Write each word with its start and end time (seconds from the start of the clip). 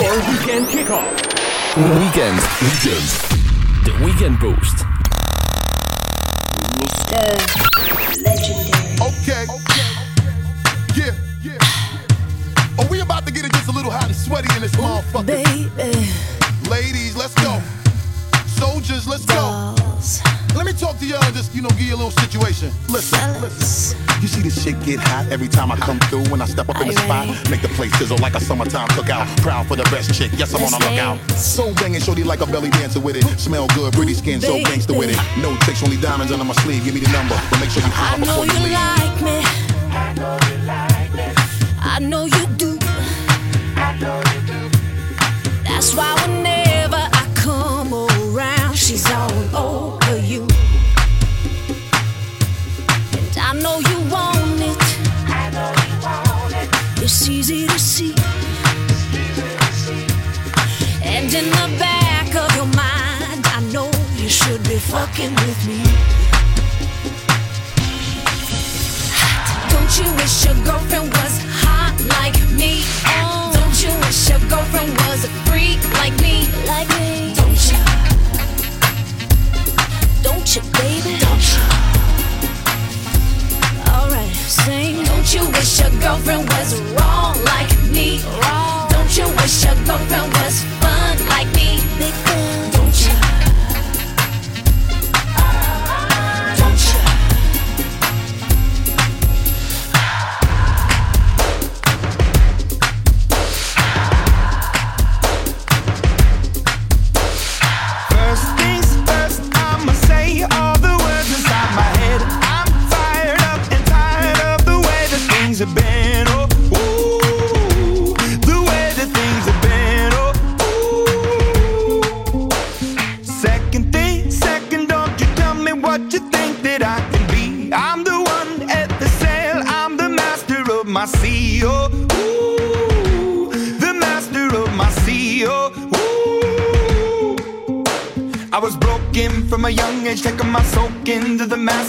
your 0.00 0.18
weekend 0.28 0.66
kickoff. 0.66 1.06
Weekend. 1.76 2.40
Weekend. 2.60 3.08
De 3.84 3.92
Weekend 4.04 4.38
Boost. 4.38 4.84
Mr. 6.78 7.22
Legendary. 8.22 8.98
Okay. 9.00 9.46
Yeah. 10.96 11.14
Yeah. 11.42 12.78
Are 12.78 12.86
we 12.88 13.00
about 13.00 13.26
to 13.26 13.32
get 13.32 13.44
it 13.44 13.52
just 13.52 13.68
a 13.68 13.72
little 13.72 13.90
hot 13.90 14.06
and 14.06 14.16
sweaty 14.16 14.48
in 14.56 14.62
this 14.62 14.72
motherfucker? 14.72 15.26
Baby. 15.26 16.08
Ladies, 16.68 17.16
let's 17.16 17.34
go. 17.34 17.60
Soldiers, 18.46 19.06
let's 19.06 19.24
go. 19.26 19.34
Dolls. 19.34 20.20
Let 20.24 20.33
me 20.74 20.80
talk 20.80 20.98
to 20.98 21.06
y'all 21.06 21.22
and 21.24 21.34
just, 21.34 21.54
you 21.54 21.62
know, 21.62 21.68
give 21.70 21.82
you 21.82 21.94
a 21.94 22.00
little 22.00 22.10
situation. 22.10 22.70
Listen, 22.88 23.40
listen. 23.40 23.98
You 24.20 24.28
see 24.28 24.42
this 24.42 24.62
shit 24.62 24.80
get 24.84 24.98
hot 25.00 25.30
every 25.30 25.48
time 25.48 25.70
I 25.70 25.76
come 25.76 25.98
through 26.10 26.24
when 26.30 26.40
I 26.40 26.46
step 26.46 26.68
up 26.68 26.80
in 26.80 26.88
the 26.88 26.94
spot. 26.94 27.26
Make 27.50 27.62
the 27.62 27.68
place 27.68 27.92
sizzle 27.98 28.18
like 28.18 28.34
a 28.34 28.40
summertime 28.40 28.88
cookout. 28.88 29.26
Proud 29.42 29.66
for 29.66 29.76
the 29.76 29.84
best 29.84 30.14
chick. 30.14 30.30
Yes, 30.36 30.54
I'm 30.54 30.62
on 30.62 30.70
the 30.72 30.78
lookout. 30.78 31.18
So 31.36 31.74
banging, 31.74 32.00
shorty 32.00 32.24
like 32.24 32.40
a 32.40 32.46
belly 32.46 32.70
dancer 32.70 33.00
with 33.00 33.16
it. 33.16 33.24
Smell 33.38 33.66
good, 33.74 33.92
pretty 33.92 34.14
skin, 34.14 34.40
so 34.40 34.58
gangster 34.64 34.94
with 34.96 35.10
it. 35.10 35.18
No 35.42 35.56
tricks, 35.58 35.82
only 35.82 35.96
diamonds 35.98 36.32
under 36.32 36.44
my 36.44 36.54
sleeve. 36.54 36.84
Give 36.84 36.94
me 36.94 37.00
the 37.00 37.12
number, 37.12 37.38
but 37.50 37.60
make 37.60 37.70
sure 37.70 37.82
you 37.82 37.92
I 37.92 38.16
call 38.16 38.18
know 38.18 38.42
before 38.42 38.46
you 38.46 38.52
you 38.52 38.58
leave. 38.64 38.72
like 38.72 39.22
me. 39.22 39.42
I 41.86 41.98
know 42.00 42.24
you 42.26 42.46
do. 42.56 42.78
That's 45.64 45.94
why 45.94 46.14
whenever 46.26 46.96
I 46.96 47.30
come 47.34 47.92
around, 47.92 48.74
she's 48.76 49.10
all 49.10 49.30
over 49.56 49.73
It's 57.06 57.28
easy 57.28 57.66
to 57.66 57.78
see. 57.78 58.14
And 61.02 61.28
in 61.34 61.44
the 61.50 61.76
back 61.78 62.34
of 62.34 62.56
your 62.56 62.64
mind, 62.64 63.44
I 63.44 63.60
know 63.74 63.90
you 64.16 64.30
should 64.30 64.62
be 64.62 64.78
fucking 64.78 65.34
with 65.34 65.66
me. 65.68 65.84
Don't 69.68 69.92
you 69.98 70.10
wish 70.16 70.46
your 70.46 70.54
girlfriend 70.64 70.93
girlfriend 86.04 86.46
was 86.50 86.80
wrong 86.92 87.34
like 87.44 87.70
me? 87.90 88.20
Wrong. 88.42 88.88
Don't 88.90 89.16
you 89.16 89.26
wish 89.40 89.64
your 89.64 89.74
girlfriend 89.86 90.32
was 90.34 90.73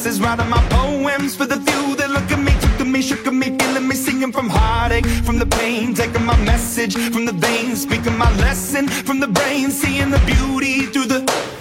masses, 0.00 0.20
writing 0.20 0.48
my 0.48 0.62
poems 0.70 1.36
for 1.36 1.44
the 1.44 1.56
few 1.56 1.94
that 1.96 2.08
look 2.10 2.30
at 2.32 2.38
me, 2.38 2.52
took 2.60 2.78
to 2.78 2.84
me, 2.86 3.02
shook 3.02 3.26
at 3.26 3.34
me, 3.34 3.56
feeling 3.58 3.86
me, 3.86 3.94
singing 3.94 4.32
from 4.32 4.48
heartache, 4.48 5.04
from 5.26 5.38
the 5.38 5.44
pain, 5.44 5.92
taking 5.94 6.24
my 6.24 6.36
message 6.44 6.96
from 7.12 7.26
the 7.26 7.32
veins, 7.32 7.82
speaking 7.82 8.16
my 8.16 8.30
lesson 8.36 8.88
from 8.88 9.20
the 9.20 9.28
brain, 9.28 9.70
seeing 9.70 10.10
the 10.10 10.18
beauty 10.20 10.86
through 10.86 11.04
the. 11.04 11.59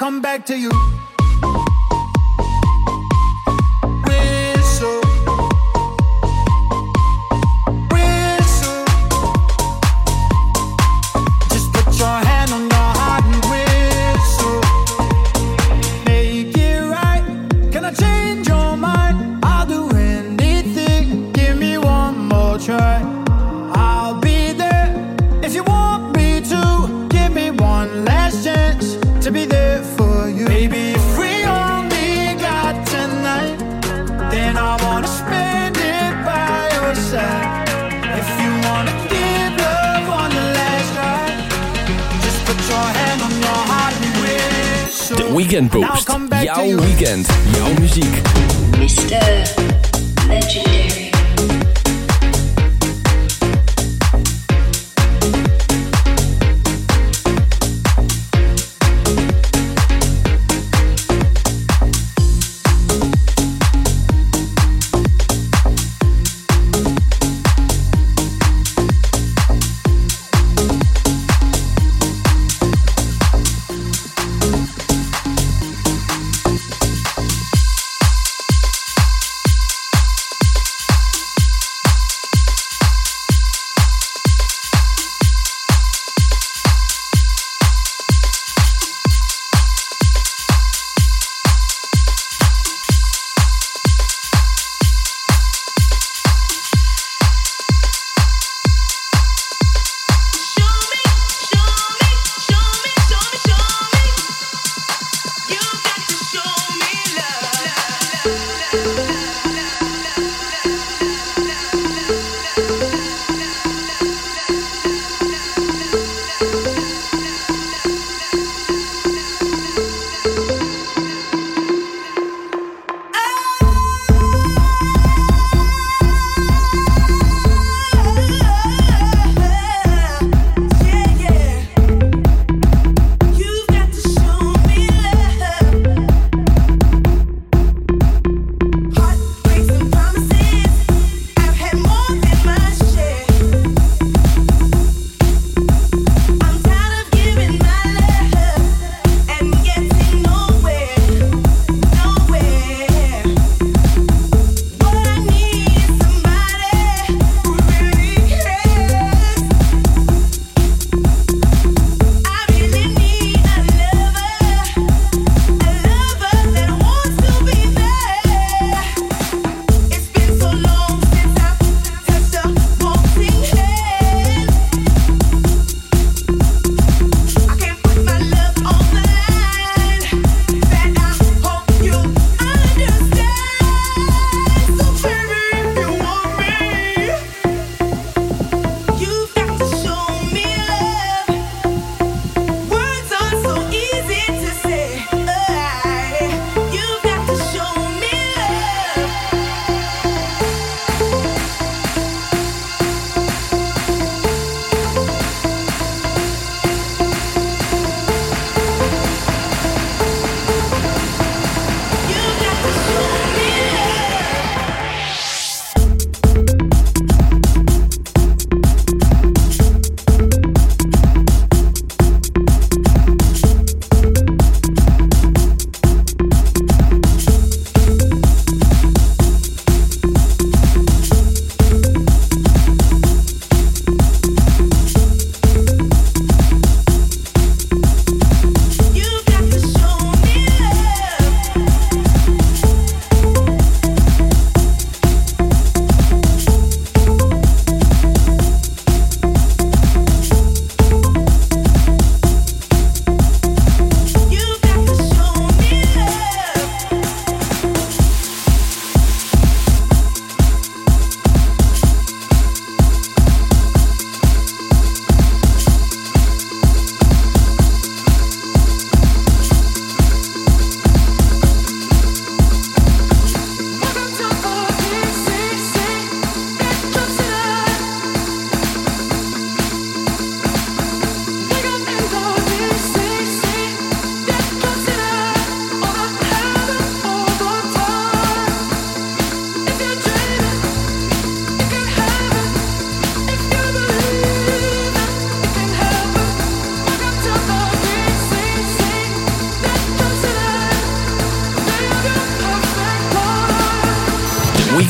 Come 0.00 0.22
back 0.22 0.46
to 0.46 0.56
you. 0.56 0.70
Weekend 45.60 45.74
And 45.74 45.84
I'll 45.84 45.92
Boost. 45.94 46.06
come 46.06 46.28
back 46.28 46.40
to 46.40 46.46
Jouw 46.46 46.64
you. 46.64 46.78
weekend. 46.80 47.26
Jouw 47.54 47.68
muziek. 47.80 48.22
Mr. 48.80 49.59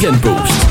Weekend 0.00 0.22
Boost. 0.22 0.70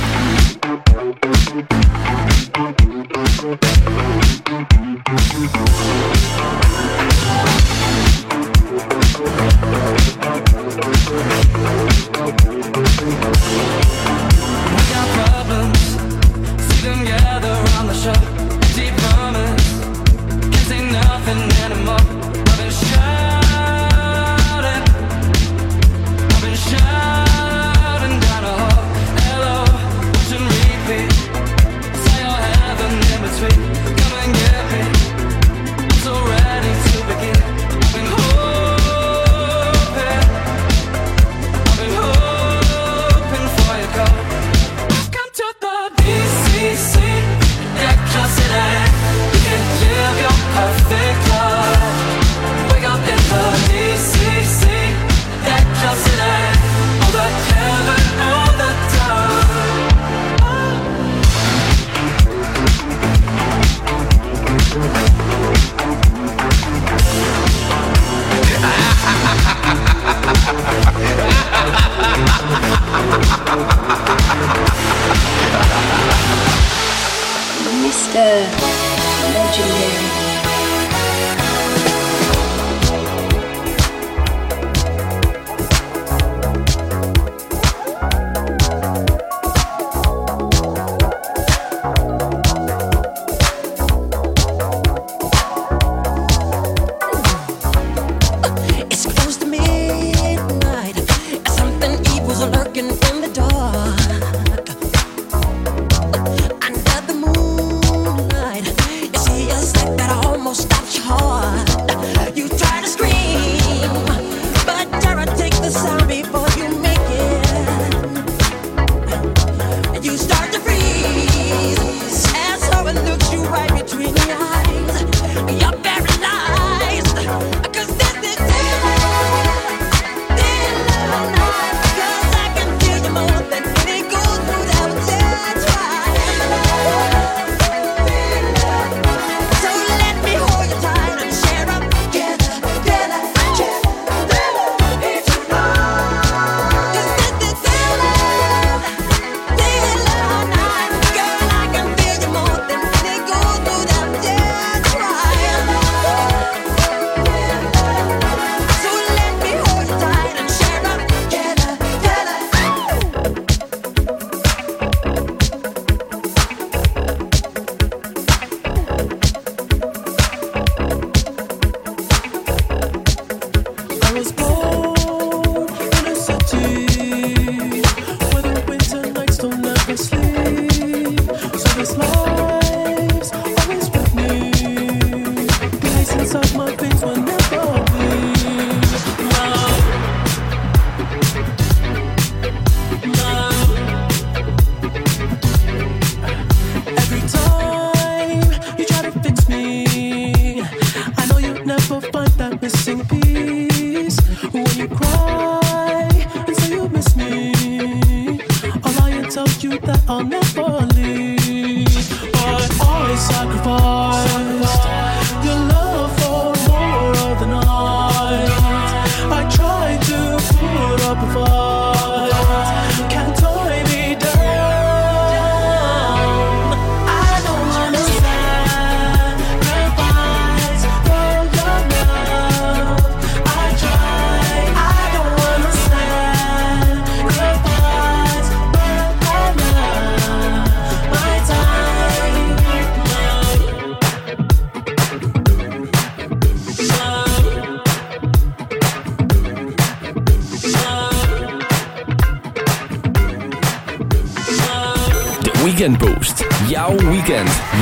Hit 255.80 255.98
you, 255.98 256.76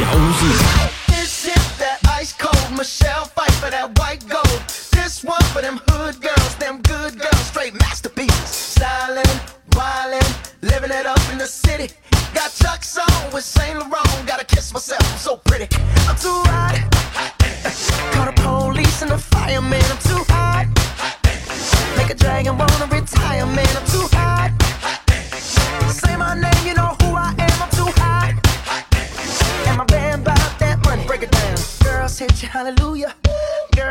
hallelujah. 0.05 0.86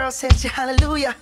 Girls 0.06 0.20
hit 0.20 0.44
you 0.44 0.50
hallelujah. 0.50 1.16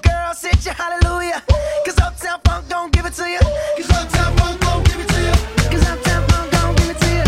Girls 0.00 0.40
hit 0.40 0.64
you 0.64 0.70
hallelujah. 0.70 1.42
Cause 1.84 1.98
Uptown 1.98 2.38
Funk 2.44 2.68
don't 2.68 2.92
give 2.92 3.04
it 3.04 3.12
to 3.14 3.28
you. 3.28 3.40
Cause 3.76 3.90
Uptown 3.90 4.36
Funk 4.36 4.60
don't 4.60 4.86
give 4.86 5.00
it 5.00 5.08
to 5.08 5.20
you. 5.26 5.32
Cause 5.72 5.84
Uptown 5.88 6.28
Funk 6.28 6.52
don't 6.52 6.76
give 6.76 6.90
it 6.90 7.00
to 7.00 7.08
you. 7.16 7.24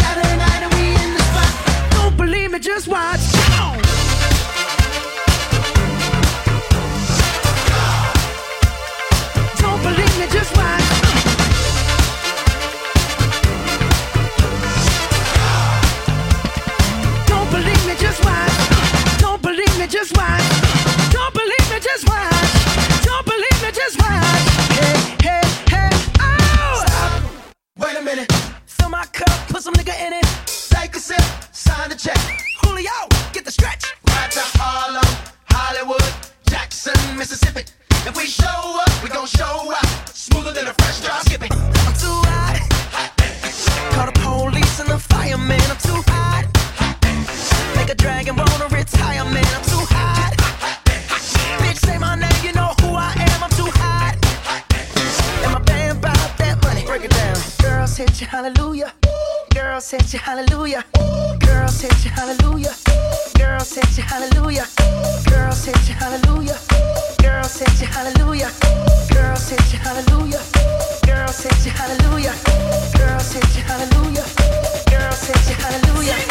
Saturday 0.00 0.36
night 0.38 0.62
and 0.64 0.72
we 0.72 0.94
in 1.04 1.12
the 1.12 1.20
spot. 1.20 1.52
Don't 1.90 2.16
believe 2.16 2.50
me, 2.50 2.58
just 2.60 2.88
watch. 2.88 3.20
Come 3.34 3.60
on. 3.60 3.76
Don't 9.60 9.82
believe 9.82 10.18
me, 10.18 10.26
just 10.32 10.56
watch. 10.56 10.88
Don't 17.26 17.50
believe 17.50 17.86
me, 17.86 17.94
just 18.00 18.24
watch. 18.24 19.18
Don't 19.18 19.42
believe 19.42 19.78
me, 19.78 19.86
just 19.86 20.16
watch. 20.16 20.43
Hit 57.96 58.20
you, 58.20 58.26
hallelujah. 58.26 58.92
Girls 59.54 59.88
hit 59.88 60.12
you, 60.12 60.18
hallelujah. 60.18 60.84
Girls 61.38 61.80
hit 61.80 62.04
you, 62.04 62.10
hallelujah. 62.10 62.74
Girls 63.38 63.72
hit 63.72 63.96
you, 63.96 64.02
hallelujah. 64.02 64.66
Girls 65.30 65.64
hit 65.64 65.88
you, 65.88 65.94
hallelujah. 65.94 66.58
Girls 67.22 67.56
hit 67.56 67.80
you, 67.80 67.86
hallelujah. 67.86 68.50
Girls 69.14 69.48
hit 69.48 69.72
you, 69.72 69.78
hallelujah. 69.78 70.42
Girls 71.06 71.42
hit 71.44 71.64
you, 71.64 71.70
hallelujah. 71.70 72.34
Girls 72.98 73.32
hit 73.32 73.56
you, 73.56 73.62
hallelujah. 73.62 74.24
Girls 74.90 75.26
hit 75.28 75.48
you, 75.48 75.54
hallelujah. 75.54 76.24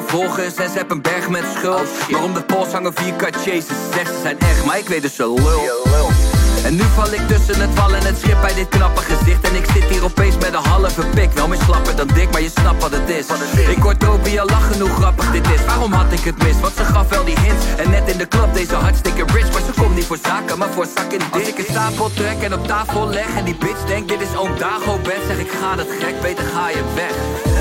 Vorige 0.00 0.42
zes 0.42 0.54
heb 0.54 0.58
en 0.58 0.70
ze 0.70 0.78
hebben 0.78 0.96
een 0.96 1.02
berg 1.02 1.28
met 1.28 1.44
schuld. 1.56 1.88
Oh 2.12 2.34
de 2.34 2.42
pols 2.42 2.72
hangen 2.72 2.92
4k 2.92 3.24
chases. 3.30 3.66
Ze 3.66 4.02
ze 4.04 4.18
zijn 4.22 4.38
echt, 4.38 4.64
maar 4.64 4.78
ik 4.78 4.88
weet 4.88 5.02
dus 5.02 5.14
zo 5.14 5.34
lul. 5.34 6.10
En 6.64 6.74
nu 6.74 6.82
val 6.94 7.12
ik 7.12 7.28
tussen 7.28 7.60
het 7.60 7.74
wal 7.74 7.94
en 7.94 8.04
het 8.04 8.18
schip 8.18 8.40
bij 8.40 8.54
dit 8.54 8.68
knappe 8.68 9.00
gezicht. 9.00 9.48
En 9.48 9.54
ik 9.54 9.64
zit 9.74 9.84
hier 9.84 10.04
opeens 10.04 10.34
met 10.36 10.54
een 10.54 10.64
halve 10.64 11.02
pik. 11.14 11.32
Wel 11.32 11.48
meer 11.48 11.58
slapper 11.64 11.96
dan 11.96 12.06
dik, 12.06 12.30
maar 12.32 12.42
je 12.42 12.50
snapt 12.50 12.82
wat 12.82 12.90
het 12.90 13.08
is. 13.08 13.26
Ik 13.68 13.82
hoor 13.82 13.96
Tobia 13.96 14.40
al 14.40 14.46
lachen 14.46 14.80
hoe 14.80 14.90
grappig 14.90 15.30
dit 15.30 15.46
is. 15.50 15.64
Waarom 15.64 15.92
had 15.92 16.12
ik 16.12 16.24
het 16.24 16.42
mis? 16.42 16.60
Want 16.60 16.76
ze 16.76 16.84
gaf 16.84 17.08
wel 17.08 17.24
die 17.24 17.40
hints. 17.40 17.64
En 17.76 17.90
net 17.90 18.08
in 18.10 18.18
de 18.18 18.26
klap 18.26 18.54
deze 18.54 18.74
hartstikke 18.74 19.24
rich. 19.26 19.52
Maar 19.52 19.62
ze 19.62 19.80
komt 19.80 19.94
niet 19.94 20.06
voor 20.06 20.18
zaken, 20.22 20.58
maar 20.58 20.70
voor 20.70 20.86
zakken. 20.94 21.18
Dik 21.18 21.32
Als 21.32 21.48
ik 21.48 21.58
een 21.58 21.66
stapel 21.70 22.10
trek 22.14 22.42
en 22.42 22.54
op 22.54 22.66
tafel 22.66 23.08
leg 23.08 23.36
En 23.36 23.44
die 23.44 23.56
bitch 23.56 23.84
denkt 23.86 24.08
dit 24.08 24.20
is 24.20 24.36
oom 24.36 24.58
Dago 24.58 24.98
bed 25.02 25.20
Zeg 25.26 25.38
ik 25.38 25.50
ga 25.60 25.76
dat 25.76 25.86
gek, 26.00 26.20
beter 26.20 26.44
ga 26.44 26.68
je 26.68 26.82
weg. 26.94 27.51